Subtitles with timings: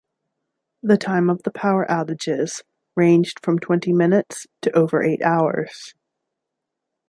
[0.81, 2.63] The time of the power outages
[2.95, 5.93] ranged from twenty minutes to over eight hours.